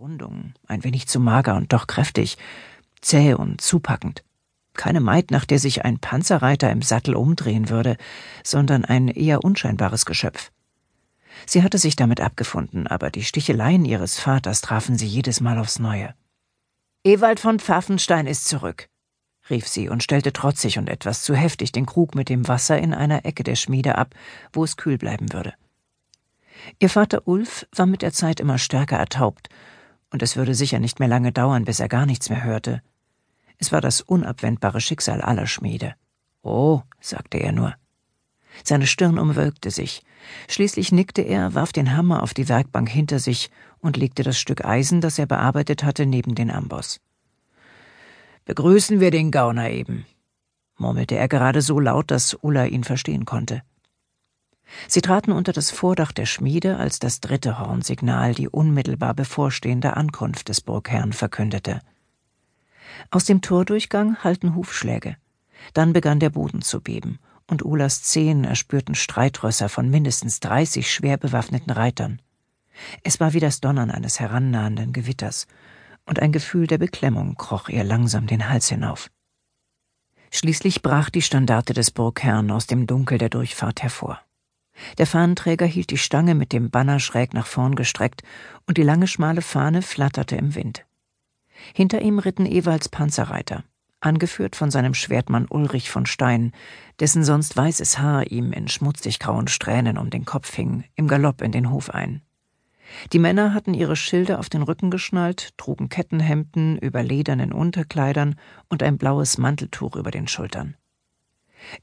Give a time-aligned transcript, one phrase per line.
[0.00, 2.38] Rundung, ein wenig zu mager und doch kräftig,
[3.02, 4.24] zäh und zupackend.
[4.72, 7.98] Keine Maid, nach der sich ein Panzerreiter im Sattel umdrehen würde,
[8.42, 10.52] sondern ein eher unscheinbares Geschöpf.
[11.44, 15.78] Sie hatte sich damit abgefunden, aber die Sticheleien ihres Vaters trafen sie jedes Mal aufs
[15.78, 16.14] Neue.
[17.04, 18.88] Ewald von Pfaffenstein ist zurück,
[19.50, 22.94] rief sie und stellte trotzig und etwas zu heftig den Krug mit dem Wasser in
[22.94, 24.14] einer Ecke der Schmiede ab,
[24.54, 25.52] wo es kühl bleiben würde.
[26.78, 29.50] Ihr Vater Ulf war mit der Zeit immer stärker ertaubt,
[30.10, 32.82] und es würde sicher nicht mehr lange dauern, bis er gar nichts mehr hörte.
[33.58, 35.94] Es war das unabwendbare Schicksal aller Schmiede.
[36.42, 37.74] Oh, sagte er nur.
[38.64, 40.02] Seine Stirn umwölkte sich.
[40.48, 44.64] Schließlich nickte er, warf den Hammer auf die Werkbank hinter sich und legte das Stück
[44.64, 47.00] Eisen, das er bearbeitet hatte, neben den Amboss.
[48.44, 50.06] Begrüßen wir den Gauner eben,
[50.76, 53.62] murmelte er gerade so laut, dass Ulla ihn verstehen konnte.
[54.88, 60.48] Sie traten unter das Vordach der Schmiede, als das dritte Hornsignal die unmittelbar bevorstehende Ankunft
[60.48, 61.80] des Burgherrn verkündete.
[63.10, 65.16] Aus dem Tordurchgang hallten Hufschläge.
[65.74, 71.16] Dann begann der Boden zu beben, und Ulas Zehen erspürten Streitrösser von mindestens dreißig schwer
[71.16, 72.22] bewaffneten Reitern.
[73.02, 75.46] Es war wie das Donnern eines herannahenden Gewitters,
[76.06, 79.10] und ein Gefühl der Beklemmung kroch ihr langsam den Hals hinauf.
[80.32, 84.20] Schließlich brach die Standarte des Burgherrn aus dem Dunkel der Durchfahrt hervor.
[84.98, 88.22] Der Fahnenträger hielt die Stange mit dem Banner schräg nach vorn gestreckt,
[88.66, 90.84] und die lange schmale Fahne flatterte im Wind.
[91.74, 93.64] Hinter ihm ritten Ewalds Panzerreiter,
[94.00, 96.52] angeführt von seinem Schwertmann Ulrich von Stein,
[97.00, 101.42] dessen sonst weißes Haar ihm in schmutzig grauen Strähnen um den Kopf hing, im Galopp
[101.42, 102.22] in den Hof ein.
[103.12, 108.34] Die Männer hatten ihre Schilde auf den Rücken geschnallt, trugen Kettenhemden über ledernen Unterkleidern
[108.68, 110.74] und ein blaues Manteltuch über den Schultern.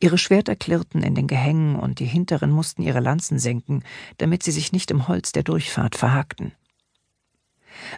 [0.00, 3.82] Ihre Schwerter klirrten in den Gehängen und die Hinteren mussten ihre Lanzen senken,
[4.18, 6.52] damit sie sich nicht im Holz der Durchfahrt verhakten.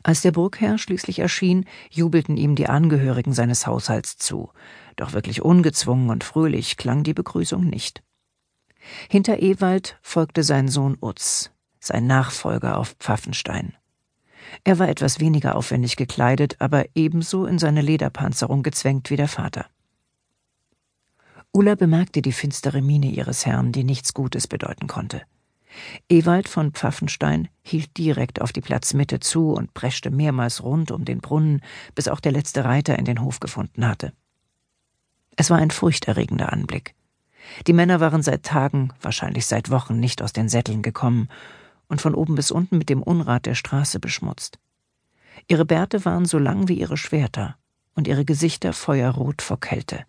[0.02, 4.50] Als der Burgherr schließlich erschien, jubelten ihm die Angehörigen seines Haushalts zu,
[4.96, 8.02] doch wirklich ungezwungen und fröhlich klang die Begrüßung nicht.
[9.08, 11.50] Hinter Ewald folgte sein Sohn Utz,
[11.80, 13.74] sein Nachfolger auf Pfaffenstein.
[14.64, 19.66] Er war etwas weniger aufwendig gekleidet, aber ebenso in seine Lederpanzerung gezwängt wie der Vater.
[21.52, 25.22] Ulla bemerkte die finstere Miene ihres Herrn, die nichts Gutes bedeuten konnte.
[26.08, 31.18] Ewald von Pfaffenstein hielt direkt auf die Platzmitte zu und preschte mehrmals rund um den
[31.18, 31.62] Brunnen,
[31.94, 34.12] bis auch der letzte Reiter in den Hof gefunden hatte.
[35.36, 36.94] Es war ein furchterregender Anblick.
[37.66, 41.28] Die Männer waren seit Tagen, wahrscheinlich seit Wochen, nicht aus den Sätteln gekommen
[41.88, 44.58] und von oben bis unten mit dem Unrat der Straße beschmutzt.
[45.46, 47.56] Ihre Bärte waren so lang wie ihre Schwerter
[47.94, 50.04] und ihre Gesichter feuerrot vor Kälte.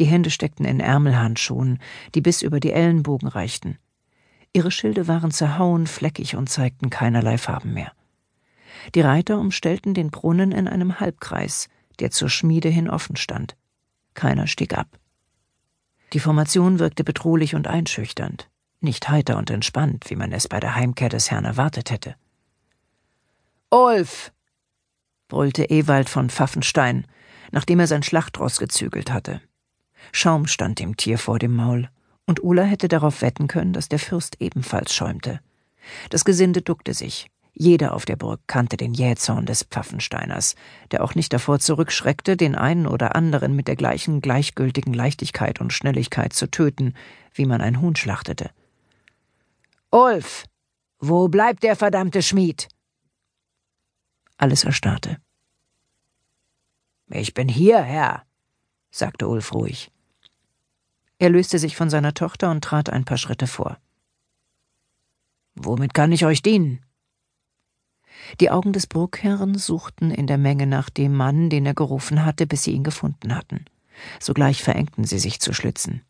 [0.00, 1.78] Die Hände steckten in Ärmelhandschuhen,
[2.14, 3.78] die bis über die Ellenbogen reichten.
[4.54, 7.92] Ihre Schilde waren zerhauen, fleckig und zeigten keinerlei Farben mehr.
[8.94, 11.68] Die Reiter umstellten den Brunnen in einem Halbkreis,
[11.98, 13.56] der zur Schmiede hin offen stand.
[14.14, 14.88] Keiner stieg ab.
[16.14, 18.48] Die Formation wirkte bedrohlich und einschüchternd,
[18.80, 22.16] nicht heiter und entspannt, wie man es bei der Heimkehr des Herrn erwartet hätte.
[23.68, 24.32] Ulf!
[25.28, 27.06] brüllte Ewald von Pfaffenstein,
[27.52, 29.42] nachdem er sein Schlachtross gezügelt hatte.
[30.12, 31.88] Schaum stand dem Tier vor dem Maul,
[32.26, 35.40] und Ulla hätte darauf wetten können, dass der Fürst ebenfalls schäumte.
[36.10, 37.30] Das Gesinde duckte sich.
[37.52, 40.54] Jeder auf der Burg kannte den Jähzorn des Pfaffensteiners,
[40.92, 45.72] der auch nicht davor zurückschreckte, den einen oder anderen mit der gleichen gleichgültigen Leichtigkeit und
[45.72, 46.94] Schnelligkeit zu töten,
[47.34, 48.50] wie man ein Huhn schlachtete.
[49.90, 50.44] Ulf,
[51.00, 52.68] wo bleibt der verdammte Schmied?
[54.36, 55.18] Alles erstarrte.
[57.10, 58.22] Ich bin hier, Herr,
[58.90, 59.90] sagte Ulf ruhig.
[61.18, 63.78] Er löste sich von seiner Tochter und trat ein paar Schritte vor.
[65.54, 66.84] Womit kann ich euch dienen?
[68.40, 72.46] Die Augen des Burgherrn suchten in der Menge nach dem Mann, den er gerufen hatte,
[72.46, 73.64] bis sie ihn gefunden hatten.
[74.18, 76.02] Sogleich verengten sie sich zu Schlitzen.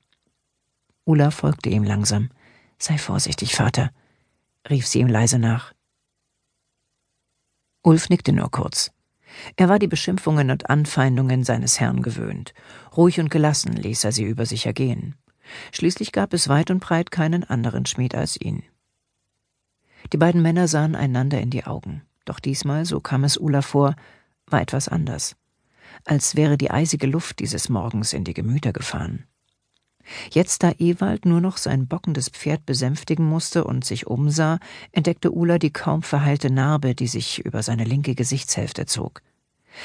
[1.04, 2.30] Ulla folgte ihm langsam.
[2.78, 3.90] Sei vorsichtig, Vater,
[4.68, 5.72] rief sie ihm leise nach.
[7.82, 8.92] Ulf nickte nur kurz.
[9.56, 12.54] Er war die Beschimpfungen und Anfeindungen seines Herrn gewöhnt.
[12.96, 15.14] Ruhig und gelassen ließ er sie über sich ergehen.
[15.72, 18.62] Schließlich gab es weit und breit keinen anderen Schmied als ihn.
[20.12, 22.02] Die beiden Männer sahen einander in die Augen.
[22.24, 23.96] Doch diesmal, so kam es Ulla vor,
[24.46, 25.36] war etwas anders.
[26.04, 29.26] Als wäre die eisige Luft dieses Morgens in die Gemüter gefahren.
[30.30, 34.58] Jetzt, da Ewald nur noch sein bockendes Pferd besänftigen musste und sich umsah,
[34.92, 39.22] entdeckte Ulla die kaum verheilte Narbe, die sich über seine linke Gesichtshälfte zog.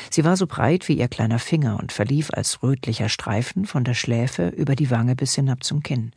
[0.09, 3.93] Sie war so breit wie ihr kleiner Finger und verlief als rötlicher Streifen von der
[3.93, 6.11] Schläfe über die Wange bis hinab zum Kinn.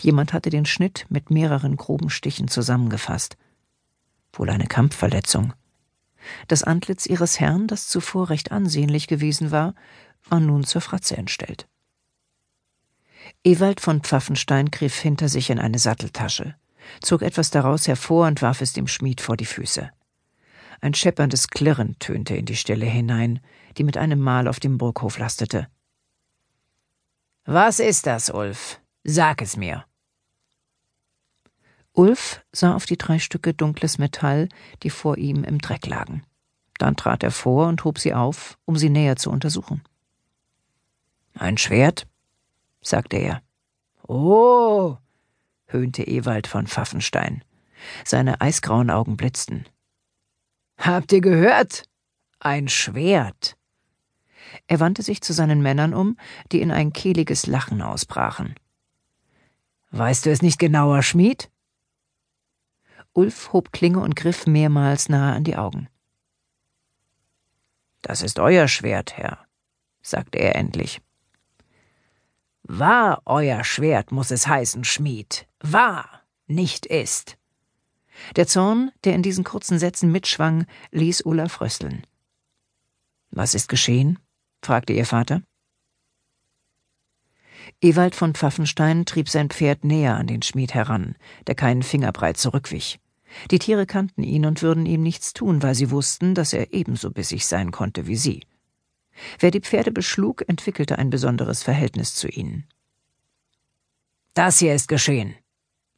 [0.00, 3.36] Jemand hatte den Schnitt mit mehreren groben Stichen zusammengefasst.
[4.32, 5.52] Wohl eine Kampfverletzung.
[6.48, 9.74] Das Antlitz ihres Herrn, das zuvor recht ansehnlich gewesen war,
[10.28, 11.66] war nun zur Fratze entstellt.
[13.44, 16.54] Ewald von Pfaffenstein griff hinter sich in eine Satteltasche,
[17.00, 19.90] zog etwas daraus hervor und warf es dem Schmied vor die Füße.
[20.80, 23.40] Ein schepperndes Klirren tönte in die Stille hinein,
[23.76, 25.68] die mit einem Mal auf dem Burghof lastete.
[27.44, 28.80] Was ist das, Ulf?
[29.04, 29.84] Sag es mir.
[31.92, 34.48] Ulf sah auf die drei Stücke dunkles Metall,
[34.82, 36.22] die vor ihm im Dreck lagen.
[36.78, 39.82] Dann trat er vor und hob sie auf, um sie näher zu untersuchen.
[41.34, 42.06] Ein Schwert?
[42.82, 43.42] Sagte er.
[44.06, 44.98] Oh,
[45.66, 47.42] höhnte Ewald von Pfaffenstein.
[48.04, 49.66] Seine eisgrauen Augen blitzten.
[50.76, 51.84] Habt ihr gehört?
[52.40, 53.56] Ein Schwert.
[54.66, 56.16] Er wandte sich zu seinen Männern um,
[56.50, 58.54] die in ein kehliges Lachen ausbrachen.
[59.90, 61.50] Weißt du es nicht genauer, Schmied?
[63.12, 65.88] Ulf hob Klinge und griff mehrmals nahe an die Augen.
[68.00, 69.46] Das ist euer Schwert, Herr,
[70.00, 71.00] sagte er endlich.
[72.64, 75.46] War euer Schwert, muss es heißen, Schmied.
[75.60, 77.36] War, nicht ist.
[78.36, 82.06] Der Zorn, der in diesen kurzen Sätzen mitschwang, ließ Ulla frösteln.
[83.30, 84.18] Was ist geschehen?
[84.62, 85.42] fragte ihr Vater.
[87.80, 91.16] Ewald von Pfaffenstein trieb sein Pferd näher an den Schmied heran,
[91.46, 93.00] der keinen Fingerbreit zurückwich.
[93.50, 97.10] Die Tiere kannten ihn und würden ihm nichts tun, weil sie wussten, dass er ebenso
[97.10, 98.42] bissig sein konnte wie sie.
[99.38, 102.66] Wer die Pferde beschlug, entwickelte ein besonderes Verhältnis zu ihnen.
[104.34, 105.34] Das hier ist geschehen,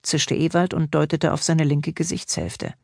[0.02, 2.74] zischte Ewald und deutete auf seine linke Gesichtshälfte.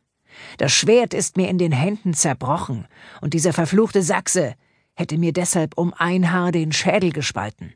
[0.58, 2.86] Das Schwert ist mir in den Händen zerbrochen,
[3.20, 4.54] und dieser verfluchte Sachse
[4.94, 7.74] hätte mir deshalb um ein Haar den Schädel gespalten.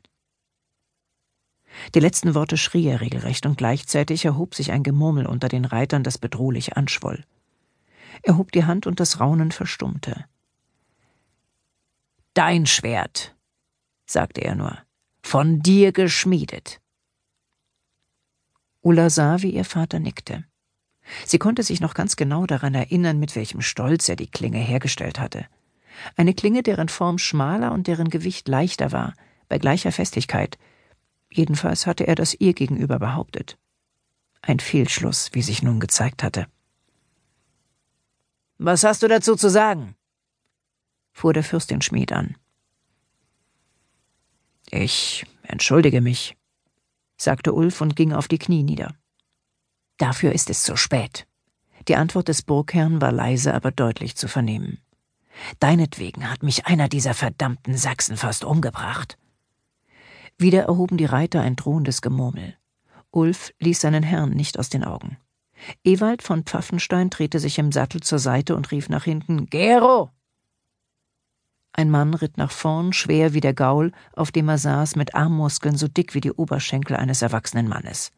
[1.93, 6.03] Die letzten Worte schrie er regelrecht, und gleichzeitig erhob sich ein Gemurmel unter den Reitern,
[6.03, 7.25] das bedrohlich anschwoll.
[8.23, 10.25] Er hob die Hand und das Raunen verstummte.
[12.35, 13.33] Dein Schwert,
[14.05, 14.77] sagte er nur,
[15.23, 16.81] von dir geschmiedet.
[18.81, 20.43] Ulla sah, wie ihr Vater nickte.
[21.25, 25.17] Sie konnte sich noch ganz genau daran erinnern, mit welchem Stolz er die Klinge hergestellt
[25.17, 25.45] hatte.
[26.17, 29.13] Eine Klinge, deren Form schmaler und deren Gewicht leichter war,
[29.47, 30.57] bei gleicher Festigkeit.
[31.31, 33.57] Jedenfalls hatte er das ihr gegenüber behauptet.
[34.41, 36.47] Ein Fehlschluss, wie sich nun gezeigt hatte.
[38.57, 39.95] Was hast du dazu zu sagen?
[41.15, 42.35] Fuhr der Fürst den Schmied an.
[44.69, 46.35] Ich entschuldige mich,
[47.17, 48.93] sagte Ulf und ging auf die Knie nieder.
[49.97, 51.25] Dafür ist es zu spät.
[51.87, 54.79] Die Antwort des Burgherrn war leise, aber deutlich zu vernehmen.
[55.59, 59.17] Deinetwegen hat mich einer dieser verdammten Sachsen fast umgebracht.
[60.37, 62.57] Wieder erhoben die Reiter ein drohendes Gemurmel.
[63.11, 65.17] Ulf ließ seinen Herrn nicht aus den Augen.
[65.85, 70.11] Ewald von Pfaffenstein drehte sich im Sattel zur Seite und rief nach hinten Gero.
[71.77, 75.75] Ein Mann ritt nach vorn, schwer wie der Gaul, auf dem er saß, mit Armmuskeln
[75.75, 78.13] so dick wie die Oberschenkel eines erwachsenen Mannes.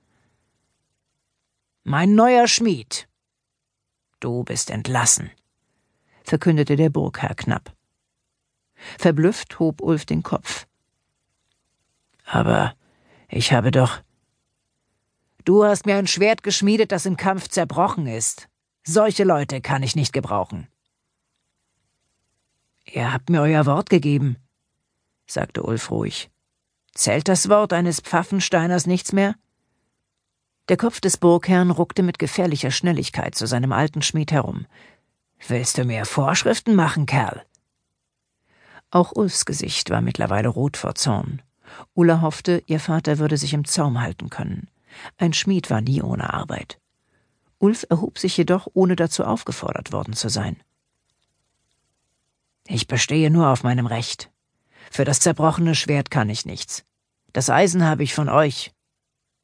[1.84, 3.10] Mein neuer Schmied.
[4.20, 5.32] Du bist entlassen,
[6.24, 7.74] verkündete der Burgherr knapp.
[9.00, 10.68] Verblüfft hob Ulf den Kopf.
[12.26, 12.76] Aber
[13.28, 14.02] ich habe doch.
[15.46, 18.50] Du hast mir ein Schwert geschmiedet, das im Kampf zerbrochen ist.
[18.84, 20.68] Solche Leute kann ich nicht gebrauchen.
[22.92, 24.38] Ihr habt mir euer Wort gegeben,
[25.26, 26.30] sagte Ulf ruhig.
[26.94, 29.36] Zählt das Wort eines Pfaffensteiners nichts mehr?
[30.70, 34.66] Der Kopf des Burgherrn ruckte mit gefährlicher Schnelligkeit zu seinem alten Schmied herum.
[35.48, 37.46] Willst du mir Vorschriften machen, Kerl?
[38.90, 41.42] Auch Ulfs Gesicht war mittlerweile rot vor Zorn.
[41.94, 44.70] Ulla hoffte, ihr Vater würde sich im Zaum halten können.
[45.18, 46.80] Ein Schmied war nie ohne Arbeit.
[47.60, 50.58] Ulf erhob sich jedoch, ohne dazu aufgefordert worden zu sein.
[52.68, 54.30] Ich bestehe nur auf meinem Recht.
[54.92, 56.84] Für das zerbrochene Schwert kann ich nichts.
[57.32, 58.72] Das Eisen habe ich von euch.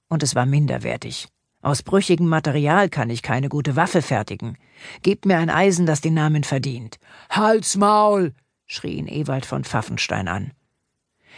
[0.09, 1.29] Und es war minderwertig.
[1.61, 4.57] Aus brüchigem Material kann ich keine gute Waffe fertigen.
[5.01, 6.99] Gebt mir ein Eisen, das den Namen verdient.
[7.29, 8.33] Halt's Maul!
[8.65, 10.51] schrie ihn Ewald von Pfaffenstein an.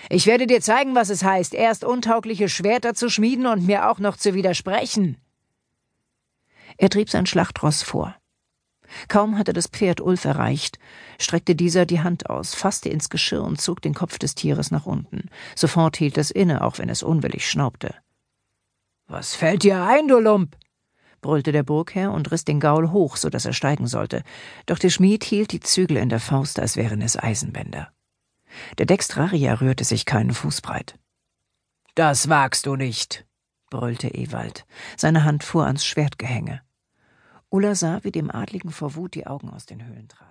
[0.10, 4.00] Ich werde dir zeigen, was es heißt, erst untaugliche Schwerter zu schmieden und mir auch
[4.00, 5.18] noch zu widersprechen.
[6.78, 8.16] Er trieb sein Schlachtross vor.
[9.08, 10.80] Kaum hatte das Pferd Ulf erreicht,
[11.20, 14.86] streckte dieser die Hand aus, fasste ins Geschirr und zog den Kopf des Tieres nach
[14.86, 15.30] unten.
[15.56, 17.96] Sofort hielt es inne, auch wenn es unwillig schnaubte.
[19.08, 20.58] Was fällt dir ein, du Lump?
[21.22, 24.24] brüllte der Burgherr und riss den Gaul hoch, so dass er steigen sollte.
[24.68, 27.92] Doch der Schmied hielt die Zügel in der Faust, als wären es Eisenbänder.
[28.78, 30.98] Der Dextrarier rührte sich keinen Fuß breit.
[31.96, 33.26] Das wagst du nicht,
[33.70, 34.66] brüllte Ewald.
[34.98, 36.62] Seine Hand fuhr ans Schwertgehänge.
[37.56, 40.26] Ulla sah, wie dem Adligen vor Wut die Augen aus den Höhlen traten.